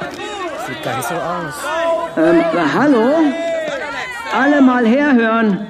Sieht 0.68 0.84
ganz 0.84 1.08
so 1.08 1.13
aus. 1.13 1.53
Ähm, 2.18 2.39
äh, 2.39 2.74
hallo? 2.74 3.13
Alle 4.34 4.62
mal 4.62 4.86
herhören. 4.86 5.68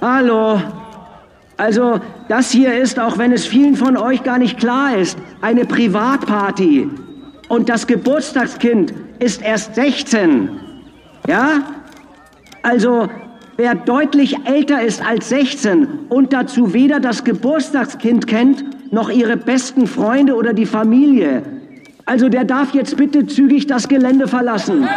Hallo. 0.00 0.62
Also, 1.56 2.00
das 2.28 2.50
hier 2.50 2.78
ist, 2.80 3.00
auch 3.00 3.18
wenn 3.18 3.32
es 3.32 3.46
vielen 3.46 3.74
von 3.74 3.96
euch 3.96 4.22
gar 4.22 4.38
nicht 4.38 4.58
klar 4.58 4.96
ist, 4.96 5.18
eine 5.40 5.64
Privatparty. 5.64 6.88
Und 7.48 7.68
das 7.68 7.86
Geburtstagskind 7.86 8.94
ist 9.18 9.42
erst 9.42 9.74
16. 9.74 10.50
Ja? 11.26 11.62
Also, 12.62 13.08
wer 13.56 13.74
deutlich 13.74 14.36
älter 14.44 14.82
ist 14.82 15.04
als 15.04 15.30
16 15.30 16.06
und 16.10 16.32
dazu 16.32 16.74
weder 16.74 17.00
das 17.00 17.24
Geburtstagskind 17.24 18.26
kennt, 18.28 18.75
noch 18.90 19.10
ihre 19.10 19.36
besten 19.36 19.86
Freunde 19.86 20.34
oder 20.34 20.52
die 20.52 20.66
Familie, 20.66 21.42
also 22.04 22.28
der 22.28 22.44
darf 22.44 22.72
jetzt 22.72 22.96
bitte 22.96 23.26
zügig 23.26 23.66
das 23.66 23.88
Gelände 23.88 24.28
verlassen. 24.28 24.88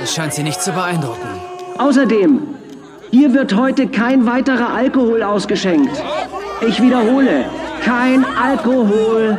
Das 0.00 0.14
scheint 0.14 0.34
sie 0.34 0.42
nicht 0.42 0.60
zu 0.60 0.72
beeindrucken. 0.72 1.28
Außerdem, 1.78 2.40
hier 3.10 3.32
wird 3.34 3.54
heute 3.54 3.86
kein 3.86 4.26
weiterer 4.26 4.70
Alkohol 4.70 5.22
ausgeschenkt. 5.22 6.02
Ich 6.66 6.82
wiederhole, 6.82 7.44
kein 7.84 8.24
Alkohol. 8.24 9.38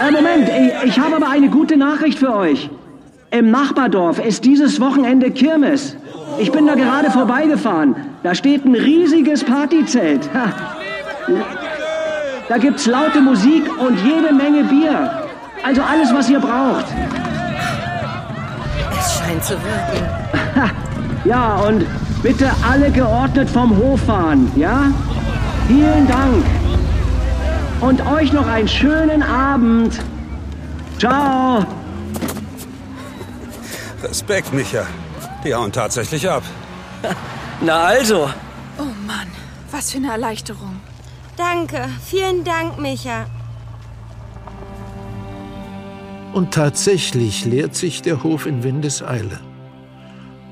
Äh, 0.00 0.10
Moment, 0.10 0.48
ich, 0.48 0.90
ich 0.90 0.98
habe 0.98 1.16
aber 1.16 1.28
eine 1.28 1.48
gute 1.48 1.76
Nachricht 1.76 2.18
für 2.18 2.34
euch. 2.34 2.70
Im 3.30 3.50
Nachbardorf 3.50 4.24
ist 4.24 4.44
dieses 4.44 4.80
Wochenende 4.80 5.30
Kirmes. 5.30 5.96
Ich 6.38 6.50
bin 6.52 6.66
da 6.66 6.74
gerade 6.74 7.10
vorbeigefahren. 7.10 7.96
Da 8.26 8.34
steht 8.34 8.64
ein 8.64 8.74
riesiges 8.74 9.44
Partyzelt. 9.44 10.28
Ha. 10.34 10.52
Da 12.48 12.58
gibt's 12.58 12.84
laute 12.86 13.20
Musik 13.20 13.62
und 13.78 13.96
jede 14.04 14.34
Menge 14.34 14.64
Bier. 14.64 15.28
Also 15.62 15.80
alles, 15.80 16.12
was 16.12 16.28
ihr 16.28 16.40
braucht. 16.40 16.86
Es 18.98 19.18
scheint 19.18 19.44
zu 19.44 19.52
wirken. 19.52 20.04
Ja, 21.24 21.54
und 21.58 21.86
bitte 22.24 22.50
alle 22.68 22.90
geordnet 22.90 23.48
vom 23.48 23.76
Hof 23.76 24.00
fahren, 24.00 24.50
ja? 24.56 24.90
Vielen 25.68 26.08
Dank. 26.08 26.44
Und 27.80 28.04
euch 28.08 28.32
noch 28.32 28.48
einen 28.48 28.66
schönen 28.66 29.22
Abend. 29.22 30.00
Ciao. 30.98 31.64
Respekt, 34.02 34.52
Micha. 34.52 34.84
Die 35.44 35.54
hauen 35.54 35.70
tatsächlich 35.70 36.28
ab. 36.28 36.42
Na 37.60 37.84
also. 37.84 38.28
Oh 38.78 38.92
Mann, 39.06 39.28
was 39.70 39.90
für 39.90 39.98
eine 39.98 40.10
Erleichterung. 40.12 40.76
Danke, 41.36 41.88
vielen 42.04 42.44
Dank, 42.44 42.78
Micha. 42.78 43.26
Und 46.32 46.52
tatsächlich 46.52 47.46
leert 47.46 47.74
sich 47.74 48.02
der 48.02 48.22
Hof 48.22 48.46
in 48.46 48.62
Windeseile. 48.62 49.40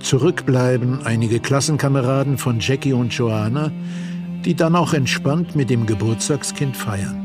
Zurück 0.01 0.47
bleiben 0.47 1.01
einige 1.05 1.41
Klassenkameraden 1.41 2.39
von 2.39 2.61
Jackie 2.61 2.95
und 2.95 3.13
Joanna, 3.13 3.71
die 4.45 4.55
dann 4.55 4.77
auch 4.77 4.95
entspannt 4.95 5.57
mit 5.57 5.71
dem 5.71 5.87
Geburtstagskind 5.87 6.77
feiern. 6.77 7.21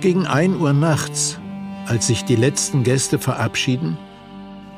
Gegen 0.00 0.26
1 0.26 0.56
Uhr 0.56 0.72
nachts, 0.72 1.38
als 1.86 2.08
sich 2.08 2.24
die 2.24 2.36
letzten 2.36 2.82
Gäste 2.82 3.18
verabschieden, 3.18 3.98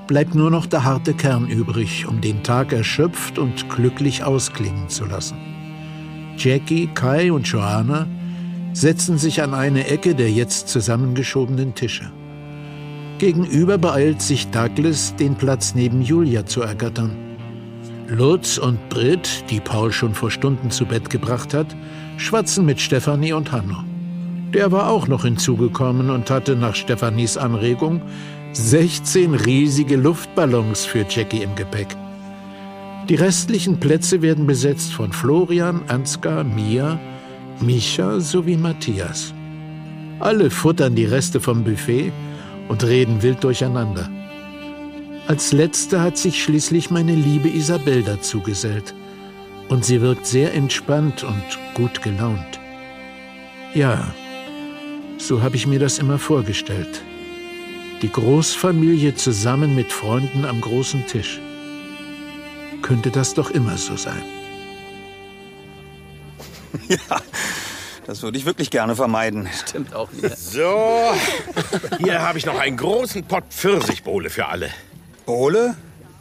bleibt 0.07 0.35
nur 0.35 0.51
noch 0.51 0.67
der 0.67 0.85
harte 0.85 1.15
Kern 1.15 1.49
übrig, 1.49 2.07
um 2.07 2.21
den 2.21 2.43
Tag 2.43 2.73
erschöpft 2.73 3.39
und 3.39 3.69
glücklich 3.69 4.25
ausklingen 4.25 4.89
zu 4.89 5.05
lassen. 5.05 5.37
Jackie, 6.39 6.89
Kai 6.95 7.33
und 7.33 7.47
Joanna 7.47 8.07
setzen 8.73 9.19
sich 9.19 9.43
an 9.43 9.55
eine 9.55 9.87
Ecke 9.89 10.15
der 10.15 10.31
jetzt 10.31 10.69
zusammengeschobenen 10.69 11.75
Tische. 11.75 12.13
Gegenüber 13.19 13.79
beeilt 13.79 14.21
sich 14.21 14.49
Douglas, 14.49 15.17
den 15.17 15.37
Platz 15.37 15.75
neben 15.75 16.03
Julia 16.03 16.45
zu 16.45 16.61
ergattern. 16.61 17.17
Lutz 18.09 18.59
und 18.59 18.89
Britt, 18.91 19.45
die 19.51 19.61
Paul 19.61 19.91
schon 19.91 20.15
vor 20.15 20.31
Stunden 20.31 20.71
zu 20.71 20.85
Bett 20.85 21.09
gebracht 21.09 21.55
hat, 21.55 21.75
schwatzen 22.19 22.67
mit 22.67 22.81
Stefanie 22.81 23.33
und 23.33 23.51
Hanno. 23.51 23.83
Der 24.53 24.71
war 24.71 24.91
auch 24.91 25.09
noch 25.09 25.25
hinzugekommen 25.25 26.11
und 26.11 26.31
hatte 26.31 26.55
nach 26.55 26.75
Stefanis 26.75 27.37
Anregung 27.37 28.03
16 28.59 29.35
riesige 29.35 29.97
Luftballons 29.97 30.87
für 30.87 31.05
Jackie 31.07 31.43
im 31.43 31.55
Gepäck. 31.57 31.89
Die 33.07 33.15
restlichen 33.15 33.79
Plätze 33.79 34.23
werden 34.23 34.47
besetzt 34.47 34.95
von 34.95 35.13
Florian, 35.13 35.83
Ansgar, 35.89 36.43
Mia, 36.43 36.99
Micha 37.61 38.19
sowie 38.19 38.57
Matthias. 38.57 39.35
Alle 40.21 40.51
futtern 40.51 40.95
die 40.95 41.05
Reste 41.05 41.39
vom 41.39 41.65
Buffet 41.65 42.13
und 42.69 42.83
reden 42.83 43.23
wild 43.23 43.45
durcheinander. 43.45 44.09
Als 45.29 45.53
letzte 45.53 46.01
hat 46.01 46.17
sich 46.17 46.43
schließlich 46.43 46.91
meine 46.91 47.15
liebe 47.15 47.51
Isabel 47.51 48.03
dazugesellt. 48.03 48.95
Und 49.69 49.85
sie 49.85 50.01
wirkt 50.01 50.27
sehr 50.27 50.55
entspannt 50.55 51.25
und 51.25 51.45
gut 51.75 52.01
gelaunt. 52.01 52.59
Ja, 53.75 54.15
so 55.19 55.43
habe 55.43 55.57
ich 55.57 55.67
mir 55.67 55.79
das 55.79 55.99
immer 55.99 56.19
vorgestellt. 56.19 57.03
Die 58.03 58.13
Großfamilie 58.13 59.15
zusammen 59.15 59.75
mit 59.75 59.91
Freunden 59.91 60.45
am 60.45 60.61
großen 60.61 61.07
Tisch. 61.07 61.41
Könnte 62.83 63.11
das 63.11 63.35
doch 63.35 63.51
immer 63.51 63.77
so 63.77 63.97
sein. 63.97 64.23
Ja, 66.89 67.21
das 68.07 68.23
würde 68.23 68.39
ich 68.39 68.45
wirklich 68.45 68.71
gerne 68.71 68.95
vermeiden. 68.95 69.49
Stimmt 69.67 69.95
auch 69.95 70.13
wieder. 70.13 70.37
So, 70.37 71.11
hier 71.99 72.21
habe 72.21 72.39
ich 72.39 72.47
noch 72.47 72.59
einen 72.61 72.77
großen 72.77 73.25
Pott 73.25 73.45
Pfirsichbowle 73.49 74.31
für 74.31 74.47
alle. 74.47 74.71
Bowle? 75.25 75.75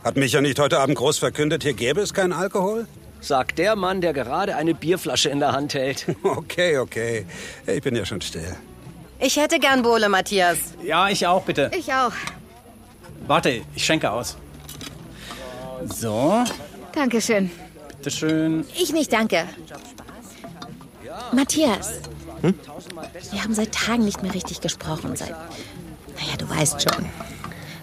Hat 0.04 0.16
Micha 0.16 0.42
nicht 0.42 0.58
heute 0.58 0.80
Abend 0.80 0.98
groß 0.98 1.18
verkündet, 1.20 1.62
hier 1.64 1.74
gäbe 1.74 2.02
es 2.02 2.14
keinen 2.14 2.34
Alkohol? 2.34 2.88
Sagt 3.22 3.60
der 3.60 3.76
Mann, 3.76 4.02
der 4.02 4.14
gerade 4.14 4.56
eine 4.56 4.74
Bierflasche 4.74 5.30
in 5.30 5.40
der 5.40 5.52
Hand 5.52 5.74
hält. 5.74 6.08
Okay, 6.24 6.78
okay. 6.78 7.26
Ich 7.68 7.82
bin 7.82 7.96
ja 7.96 8.06
schon 8.06 8.22
still. 8.22 8.56
Ich 9.20 9.38
hätte 9.38 9.60
gern 9.60 9.82
Bohle, 9.82 10.10
Matthias. 10.10 10.58
Ja, 10.84 11.10
ich 11.10 11.26
auch, 11.26 11.44
bitte. 11.44 11.72
Ich 11.78 11.92
auch. 11.94 12.12
Warte, 13.28 13.62
ich 13.76 13.86
schenke 13.86 14.12
aus. 14.12 14.38
So, 15.88 16.44
Dankeschön. 16.94 17.52
bitteschön. 17.98 18.66
Ich 18.76 18.92
nicht, 18.94 19.12
danke. 19.12 19.46
Matthias, 21.32 21.94
wir 23.32 23.44
haben 23.44 23.54
seit 23.54 23.72
Tagen 23.74 24.06
nicht 24.06 24.22
mehr 24.22 24.34
richtig 24.34 24.62
gesprochen. 24.62 25.16
Seit, 25.16 25.30
naja, 25.32 26.38
du 26.38 26.50
weißt 26.50 26.82
schon. 26.82 27.06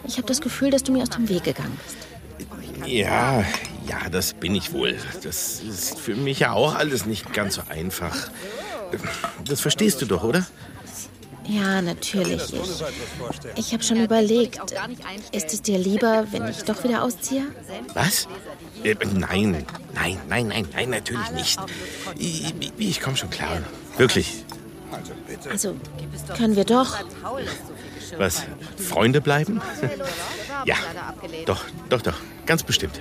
Ich 0.07 0.17
habe 0.17 0.27
das 0.27 0.41
Gefühl, 0.41 0.71
dass 0.71 0.83
du 0.83 0.93
mir 0.93 1.03
aus 1.03 1.11
dem 1.11 1.29
Weg 1.29 1.45
gegangen 1.45 1.79
bist. 1.85 1.97
Ja, 2.87 3.45
ja, 3.87 4.09
das 4.11 4.35
bin 4.35 4.55
ich 4.55 4.73
wohl. 4.73 4.97
Das 5.23 5.61
ist 5.61 5.99
für 5.99 6.15
mich 6.15 6.41
ja 6.41 6.53
auch 6.53 6.75
alles 6.75 7.07
nicht 7.07 7.33
ganz 7.33 7.55
so 7.55 7.63
einfach. 7.69 8.31
Das 9.47 9.61
verstehst 9.61 10.03
du 10.03 10.07
doch, 10.07 10.25
oder? 10.25 10.45
Ja, 11.49 11.83
natürlich. 11.83 12.53
Ich, 12.53 12.83
ich 13.57 13.73
habe 13.73 13.83
schon 13.83 14.03
überlegt, 14.03 14.61
ist 15.33 15.53
es 15.53 15.63
dir 15.63 15.79
lieber, 15.79 16.27
wenn 16.31 16.49
ich 16.49 16.63
doch 16.63 16.83
wieder 16.85 17.03
ausziehe? 17.03 17.45
Was? 17.95 18.29
Äh, 18.85 18.95
nein, 19.15 19.65
nein, 19.95 20.19
nein, 20.29 20.49
nein, 20.49 20.69
nein, 20.73 20.91
natürlich 20.91 21.31
nicht. 21.33 21.59
Ich, 22.19 22.55
ich, 22.61 22.73
ich 22.79 23.01
komme 23.01 23.17
schon 23.17 23.31
klar. 23.31 23.59
Wirklich. 23.97 24.45
Also, 25.51 25.75
können 26.37 26.57
wir 26.57 26.65
doch. 26.65 26.99
Was? 28.19 28.43
Freunde 28.77 29.21
bleiben? 29.21 29.61
ja, 30.67 30.77
doch, 31.47 31.65
doch, 31.89 32.03
doch. 32.03 32.17
Ganz 32.47 32.63
bestimmt. 32.63 33.01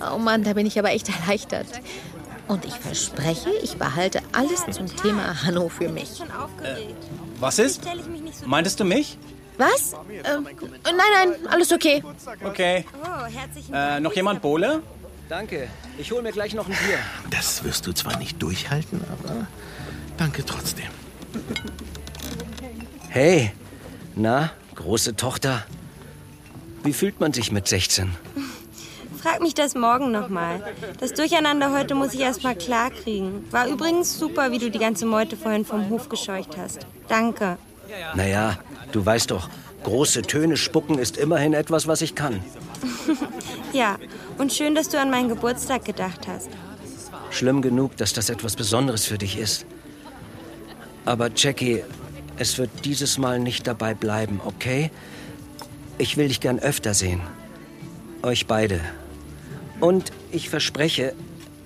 Oh 0.00 0.18
Mann, 0.18 0.42
da 0.44 0.52
bin 0.52 0.66
ich 0.66 0.78
aber 0.78 0.90
echt 0.90 1.08
erleichtert. 1.08 1.66
Und 2.48 2.64
ich 2.64 2.74
verspreche, 2.74 3.50
ich 3.62 3.76
behalte 3.76 4.20
alles 4.32 4.64
zum 4.70 4.86
Thema 4.86 5.42
Hanno 5.42 5.68
für 5.68 5.88
mich. 5.88 6.22
Was 7.40 7.58
ist? 7.58 7.82
Meintest 8.46 8.80
du 8.80 8.84
mich? 8.84 9.18
Was? 9.58 9.94
Ähm, 10.08 10.44
nein, 10.84 10.94
nein, 11.14 11.46
alles 11.48 11.72
okay. 11.72 12.02
Okay. 12.44 12.84
Äh, 13.72 14.00
noch 14.00 14.12
jemand 14.14 14.42
Bohle? 14.42 14.82
Danke. 15.28 15.68
Ich 15.98 16.12
hole 16.12 16.22
mir 16.22 16.32
gleich 16.32 16.54
noch 16.54 16.66
ein 16.66 16.76
Bier. 16.86 16.98
Das 17.30 17.64
wirst 17.64 17.86
du 17.86 17.92
zwar 17.92 18.16
nicht 18.18 18.40
durchhalten, 18.42 19.00
aber 19.10 19.46
danke 20.18 20.44
trotzdem. 20.44 20.86
Hey, 23.08 23.52
na, 24.14 24.52
große 24.74 25.16
Tochter. 25.16 25.64
Wie 26.84 26.92
fühlt 26.92 27.18
man 27.18 27.32
sich 27.32 27.50
mit 27.50 27.66
16? 27.66 28.14
Frag 29.26 29.40
mich 29.40 29.54
das 29.54 29.74
morgen 29.74 30.12
nochmal. 30.12 30.62
Das 31.00 31.12
Durcheinander 31.12 31.76
heute 31.76 31.96
muss 31.96 32.14
ich 32.14 32.20
erst 32.20 32.44
mal 32.44 32.54
klarkriegen. 32.54 33.44
War 33.50 33.66
übrigens 33.66 34.16
super, 34.16 34.52
wie 34.52 34.58
du 34.58 34.70
die 34.70 34.78
ganze 34.78 35.04
Meute 35.04 35.36
vorhin 35.36 35.64
vom 35.64 35.90
Hof 35.90 36.08
gescheucht 36.08 36.56
hast. 36.56 36.86
Danke. 37.08 37.58
Naja, 38.14 38.56
du 38.92 39.04
weißt 39.04 39.32
doch, 39.32 39.50
große 39.82 40.22
Töne 40.22 40.56
spucken 40.56 41.00
ist 41.00 41.16
immerhin 41.16 41.54
etwas, 41.54 41.88
was 41.88 42.02
ich 42.02 42.14
kann. 42.14 42.40
Ja, 43.72 43.98
und 44.38 44.54
schön, 44.54 44.74
dass 44.74 44.88
du 44.88 44.98
an 44.98 45.10
meinen 45.10 45.28
Geburtstag 45.28 45.84
gedacht 45.84 46.28
hast. 46.28 46.48
Schlimm 47.30 47.60
genug, 47.60 47.96
dass 47.96 48.14
das 48.14 48.30
etwas 48.30 48.56
Besonderes 48.56 49.04
für 49.04 49.18
dich 49.18 49.38
ist. 49.38 49.66
Aber 51.04 51.30
Jackie, 51.34 51.82
es 52.38 52.56
wird 52.56 52.70
dieses 52.84 53.18
Mal 53.18 53.38
nicht 53.38 53.66
dabei 53.66 53.92
bleiben, 53.92 54.40
okay? 54.46 54.90
Ich 55.98 56.16
will 56.16 56.28
dich 56.28 56.40
gern 56.40 56.58
öfter 56.58 56.94
sehen. 56.94 57.20
Euch 58.22 58.46
beide. 58.46 58.80
Und 59.80 60.12
ich 60.30 60.48
verspreche, 60.48 61.14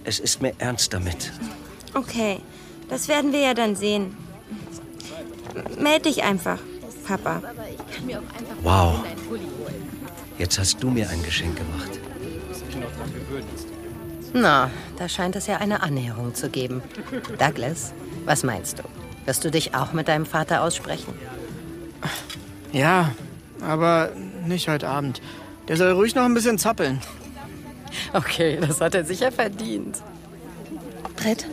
es 0.05 0.19
ist 0.19 0.43
mir 0.43 0.53
ernst 0.59 0.93
damit. 0.93 1.33
Okay, 1.95 2.41
das 2.89 3.09
werden 3.09 3.33
wir 3.33 3.41
ja 3.41 3.55
dann 3.55 3.77
sehen. 3.77 4.17
Meld 5.79 6.07
dich 6.07 6.23
einfach, 6.23 6.59
Papa. 7.07 7.43
Wow. 8.63 9.05
Jetzt 10.39 10.59
hast 10.59 10.83
du 10.83 10.91
mir 10.91 11.09
ein 11.11 11.23
Geschenk 11.23 11.57
gemacht. 11.57 12.01
Na, 14.33 14.71
da 14.97 15.09
scheint 15.09 15.37
es 15.37 15.47
ja 15.47 15.57
eine 15.57 15.83
Annäherung 15.83 16.35
zu 16.35 16.49
geben. 16.49 16.83
Douglas, 17.39 17.93
was 18.25 18.43
meinst 18.45 18.79
du? 18.79 18.83
Wirst 19.27 19.45
du 19.45 19.51
dich 19.51 19.75
auch 19.75 19.93
mit 19.93 20.09
deinem 20.09 20.27
Vater 20.27 20.63
aussprechen? 20.63 21.15
Ja, 22.73 23.13
aber 23.61 24.13
nicht 24.47 24.69
heute 24.69 24.89
Abend. 24.89 25.21
Der 25.69 25.77
soll 25.77 25.93
ruhig 25.93 26.15
noch 26.15 26.25
ein 26.25 26.35
bisschen 26.35 26.59
zappeln. 26.59 27.01
Okay, 28.13 28.59
das 28.61 28.81
hat 28.81 28.95
er 28.95 29.05
sicher 29.05 29.33
verdient. 29.33 29.99
Britt, 31.17 31.47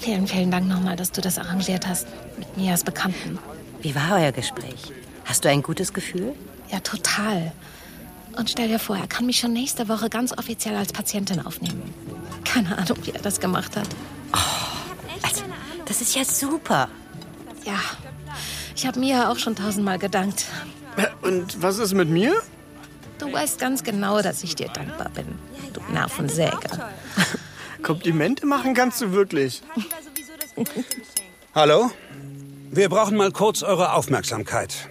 vielen, 0.00 0.26
vielen 0.26 0.50
Dank 0.50 0.68
nochmal, 0.68 0.96
dass 0.96 1.12
du 1.12 1.20
das 1.20 1.38
arrangiert 1.38 1.86
hast 1.86 2.06
mit 2.38 2.56
Mias 2.56 2.84
Bekannten. 2.84 3.38
Wie 3.82 3.94
war 3.94 4.18
euer 4.18 4.32
Gespräch? 4.32 4.92
Hast 5.24 5.44
du 5.44 5.48
ein 5.48 5.62
gutes 5.62 5.92
Gefühl? 5.92 6.34
Ja, 6.70 6.80
total. 6.80 7.52
Und 8.36 8.50
stell 8.50 8.68
dir 8.68 8.78
vor, 8.78 8.96
er 8.96 9.06
kann 9.06 9.26
mich 9.26 9.38
schon 9.38 9.52
nächste 9.52 9.88
Woche 9.88 10.08
ganz 10.08 10.36
offiziell 10.36 10.76
als 10.76 10.92
Patientin 10.92 11.44
aufnehmen. 11.44 11.82
Keine 12.44 12.76
Ahnung, 12.78 12.98
wie 13.02 13.10
er 13.10 13.20
das 13.20 13.40
gemacht 13.40 13.76
hat. 13.76 13.88
Also, 15.22 15.42
das 15.86 16.00
ist 16.00 16.14
ja 16.14 16.24
super. 16.24 16.88
Ja, 17.64 17.78
ich 18.74 18.86
habe 18.86 18.98
Mia 18.98 19.30
auch 19.30 19.38
schon 19.38 19.56
tausendmal 19.56 19.98
gedankt. 19.98 20.46
Und 21.22 21.62
was 21.62 21.78
ist 21.78 21.94
mit 21.94 22.08
mir? 22.08 22.40
Du 23.20 23.30
weißt 23.30 23.58
ganz 23.58 23.84
genau, 23.84 24.22
dass 24.22 24.42
ich 24.42 24.56
dir 24.56 24.68
dankbar 24.68 25.10
bin. 25.10 25.26
Du 25.74 25.80
Nervensäge. 25.92 26.58
Komplimente 27.82 28.46
machen 28.46 28.72
kannst 28.72 29.02
du 29.02 29.12
wirklich. 29.12 29.62
Hallo? 31.54 31.90
Wir 32.70 32.88
brauchen 32.88 33.18
mal 33.18 33.30
kurz 33.30 33.62
eure 33.62 33.92
Aufmerksamkeit. 33.92 34.88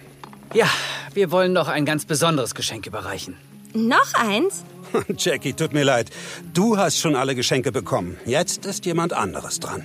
Ja, 0.54 0.68
wir 1.12 1.32
wollen 1.32 1.52
noch 1.52 1.66
ein 1.66 1.84
ganz 1.84 2.04
besonderes 2.04 2.54
Geschenk 2.54 2.86
überreichen. 2.86 3.36
Noch 3.74 4.14
eins? 4.14 4.64
Jackie, 5.16 5.52
tut 5.52 5.72
mir 5.72 5.84
leid. 5.84 6.10
Du 6.52 6.76
hast 6.76 6.98
schon 6.98 7.16
alle 7.16 7.34
Geschenke 7.34 7.72
bekommen. 7.72 8.16
Jetzt 8.26 8.64
ist 8.64 8.86
jemand 8.86 9.12
anderes 9.12 9.58
dran. 9.58 9.84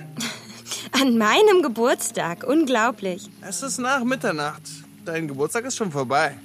An 0.92 1.18
meinem 1.18 1.62
Geburtstag. 1.62 2.44
Unglaublich. 2.44 3.28
Es 3.42 3.62
ist 3.62 3.78
nach 3.78 4.04
Mitternacht. 4.04 4.62
Dein 5.04 5.26
Geburtstag 5.26 5.64
ist 5.64 5.76
schon 5.76 5.90
vorbei. 5.90 6.36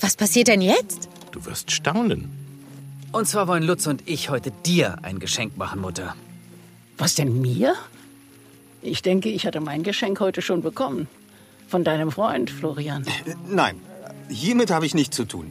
Was 0.00 0.16
passiert 0.16 0.48
denn 0.48 0.60
jetzt? 0.60 1.08
Du 1.32 1.44
wirst 1.46 1.70
staunen. 1.70 2.30
Und 3.12 3.26
zwar 3.28 3.48
wollen 3.48 3.62
Lutz 3.62 3.86
und 3.86 4.02
ich 4.08 4.30
heute 4.30 4.50
dir 4.64 4.98
ein 5.02 5.18
Geschenk 5.18 5.56
machen, 5.56 5.80
Mutter. 5.80 6.14
Was 6.98 7.14
denn 7.14 7.40
mir? 7.40 7.74
Ich 8.82 9.02
denke, 9.02 9.28
ich 9.28 9.46
hatte 9.46 9.60
mein 9.60 9.82
Geschenk 9.82 10.20
heute 10.20 10.42
schon 10.42 10.62
bekommen. 10.62 11.08
Von 11.68 11.82
deinem 11.82 12.12
Freund, 12.12 12.50
Florian. 12.50 13.04
Nein, 13.48 13.80
hiermit 14.28 14.70
habe 14.70 14.86
ich 14.86 14.94
nichts 14.94 15.16
zu 15.16 15.24
tun. 15.24 15.50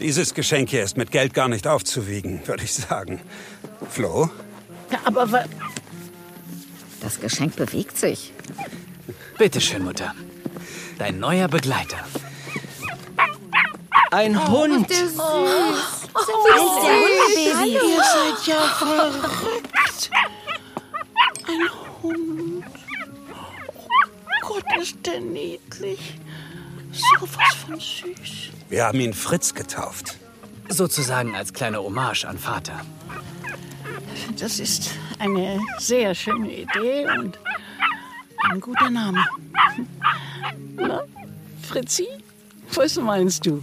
Dieses 0.00 0.34
Geschenk 0.34 0.70
hier 0.70 0.82
ist 0.82 0.96
mit 0.96 1.10
Geld 1.10 1.34
gar 1.34 1.48
nicht 1.48 1.66
aufzuwiegen, 1.66 2.46
würde 2.46 2.64
ich 2.64 2.72
sagen. 2.74 3.20
Flo? 3.88 4.30
Ja, 4.90 4.98
aber 5.04 5.30
wa- 5.30 5.44
Das 7.00 7.20
Geschenk 7.20 7.56
bewegt 7.56 7.96
sich. 7.96 8.32
Bitte 9.38 9.60
schön, 9.60 9.84
Mutter. 9.84 10.14
Dein 10.98 11.18
neuer 11.18 11.48
Begleiter. 11.48 11.98
Ein 14.10 14.48
Hund. 14.48 14.90
Der 14.90 15.08
süß. 15.08 15.18
Oh, 15.18 15.46
eins 16.52 16.74
der. 16.82 17.66
Ihr 17.66 17.96
seid 17.96 18.46
ja 18.46 18.60
verrückt. 18.60 20.10
Ein 21.46 22.02
Hund. 22.02 22.64
Oh 23.32 24.48
Gott, 24.48 24.64
ist 24.80 25.06
der 25.06 25.20
niedlich. 25.20 26.14
So 26.92 27.22
was 27.22 27.54
von 27.66 27.78
süß. 27.78 28.50
Wir 28.68 28.84
haben 28.84 29.00
ihn 29.00 29.14
Fritz 29.14 29.54
getauft. 29.54 30.16
Sozusagen 30.68 31.34
als 31.34 31.52
kleine 31.52 31.82
Hommage 31.82 32.24
an 32.24 32.38
Vater. 32.38 32.80
Das 34.38 34.58
ist 34.58 34.90
eine 35.18 35.60
sehr 35.78 36.14
schöne 36.14 36.52
Idee 36.52 37.06
und 37.18 37.38
ein 38.50 38.60
guter 38.60 38.90
Name. 38.90 39.24
Na, 40.76 41.02
Fritzi, 41.62 42.06
was 42.74 42.96
meinst 42.96 43.46
du? 43.46 43.62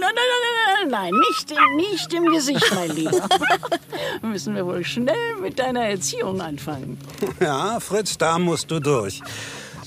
nein, 0.00 0.14
nein, 0.14 0.88
nein, 0.90 1.10
nein, 1.12 1.20
nicht, 1.28 1.50
im- 1.50 1.76
nicht 1.76 2.12
im 2.14 2.26
Gesicht, 2.32 2.74
mein 2.74 2.90
Lieber. 2.90 3.28
Müssen 4.22 4.54
wir 4.54 4.64
wohl 4.66 4.84
schnell 4.84 5.36
mit 5.40 5.58
deiner 5.58 5.84
Erziehung 5.84 6.40
anfangen. 6.40 6.98
Ja, 7.40 7.78
Fritz, 7.80 8.16
da 8.18 8.38
musst 8.38 8.70
du 8.70 8.80
durch. 8.80 9.20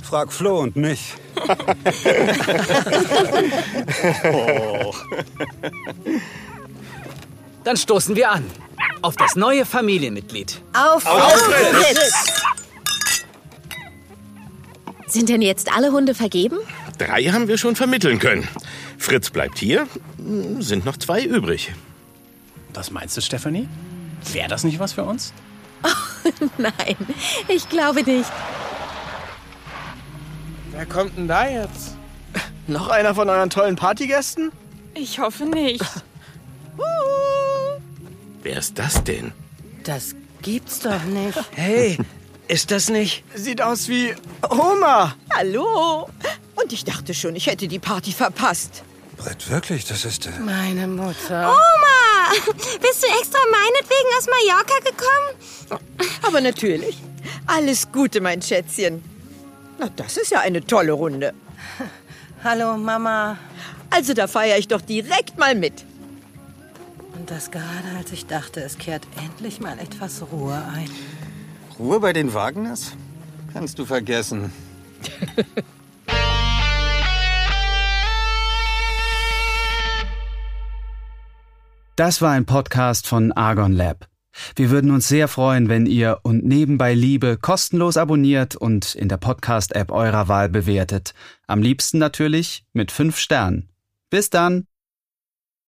Frag 0.03 0.31
Flo 0.31 0.59
und 0.59 0.75
mich. 0.75 1.13
Oh. 4.31 4.93
Dann 7.63 7.77
stoßen 7.77 8.15
wir 8.15 8.29
an. 8.29 8.45
Auf 9.01 9.15
das 9.15 9.35
neue 9.35 9.65
Familienmitglied. 9.65 10.61
Auf, 10.73 11.05
Auf 11.05 11.31
Fritz! 11.33 12.13
Sind 15.07 15.29
denn 15.29 15.41
jetzt 15.41 15.75
alle 15.75 15.91
Hunde 15.91 16.13
vergeben? 16.13 16.57
Drei 16.97 17.23
haben 17.25 17.47
wir 17.47 17.57
schon 17.57 17.75
vermitteln 17.75 18.19
können. 18.19 18.47
Fritz 18.97 19.29
bleibt 19.29 19.57
hier, 19.57 19.87
sind 20.59 20.85
noch 20.85 20.97
zwei 20.97 21.23
übrig. 21.23 21.73
Was 22.73 22.91
meinst 22.91 23.15
du, 23.17 23.21
Stephanie? 23.21 23.67
Wäre 24.33 24.49
das 24.49 24.63
nicht 24.63 24.79
was 24.79 24.93
für 24.93 25.03
uns? 25.03 25.33
Nein, 26.57 26.95
ich 27.47 27.67
glaube 27.69 28.03
nicht. 28.03 28.31
Wer 30.71 30.85
kommt 30.85 31.17
denn 31.17 31.27
da 31.27 31.47
jetzt? 31.47 31.95
Noch 32.67 32.89
einer 32.89 33.13
von 33.13 33.29
euren 33.29 33.49
tollen 33.49 33.75
Partygästen? 33.75 34.51
Ich 34.93 35.19
hoffe 35.19 35.45
nicht. 35.45 35.83
Wer 38.43 38.57
ist 38.57 38.77
das 38.77 39.03
denn? 39.03 39.31
Das 39.83 40.15
gibt's 40.41 40.79
doch 40.79 41.03
nicht. 41.03 41.37
Hey, 41.55 41.97
ist 42.47 42.71
das 42.71 42.89
nicht? 42.89 43.23
Sieht 43.33 43.61
aus 43.61 43.87
wie 43.87 44.13
Oma. 44.49 45.15
Hallo. 45.35 46.09
Und 46.65 46.73
ich 46.73 46.83
dachte 46.83 47.13
schon, 47.13 47.35
ich 47.35 47.45
hätte 47.45 47.67
die 47.67 47.77
Party 47.77 48.11
verpasst. 48.11 48.81
Brett, 49.17 49.51
wirklich, 49.51 49.85
das 49.85 50.03
ist... 50.03 50.25
Äh, 50.25 50.31
Meine 50.39 50.87
Mutter. 50.87 51.47
Oma! 51.47 52.33
Bist 52.81 53.03
du 53.03 53.07
extra 53.21 53.37
meinetwegen 53.51 54.09
aus 54.17 54.25
Mallorca 54.25 54.73
gekommen? 54.79 55.83
Aber 56.23 56.41
natürlich. 56.41 56.97
Alles 57.45 57.91
Gute, 57.91 58.19
mein 58.19 58.41
Schätzchen. 58.41 59.03
Na, 59.77 59.89
das 59.95 60.17
ist 60.17 60.31
ja 60.31 60.39
eine 60.39 60.65
tolle 60.65 60.93
Runde. 60.93 61.35
Hallo, 62.43 62.77
Mama. 62.77 63.37
Also, 63.91 64.15
da 64.15 64.25
feiere 64.25 64.57
ich 64.57 64.67
doch 64.67 64.81
direkt 64.81 65.37
mal 65.37 65.53
mit. 65.53 65.85
Und 67.13 67.29
das 67.29 67.51
gerade, 67.51 67.95
als 67.95 68.11
ich 68.11 68.25
dachte, 68.25 68.61
es 68.61 68.79
kehrt 68.79 69.03
endlich 69.23 69.59
mal 69.59 69.77
etwas 69.77 70.23
Ruhe 70.31 70.55
ein. 70.73 70.89
Ruhe 71.77 71.99
bei 71.99 72.11
den 72.11 72.33
Wagners? 72.33 72.93
Kannst 73.53 73.77
du 73.77 73.85
vergessen. 73.85 74.51
Das 81.95 82.21
war 82.21 82.31
ein 82.31 82.45
Podcast 82.45 83.07
von 83.07 83.31
Argon 83.31 83.71
Lab. 83.71 84.09
Wir 84.57 84.69
würden 84.69 84.91
uns 84.91 85.07
sehr 85.07 85.29
freuen, 85.29 85.69
wenn 85.69 85.85
ihr 85.85 86.19
und 86.23 86.43
nebenbei 86.43 86.93
Liebe 86.93 87.37
kostenlos 87.37 87.95
abonniert 87.95 88.57
und 88.57 88.95
in 88.95 89.07
der 89.07 89.15
Podcast-App 89.15 89.91
eurer 89.91 90.27
Wahl 90.27 90.49
bewertet. 90.49 91.13
Am 91.47 91.61
liebsten 91.61 91.97
natürlich 91.97 92.65
mit 92.73 92.91
fünf 92.91 93.17
Sternen. 93.17 93.69
Bis 94.09 94.29
dann! 94.29 94.67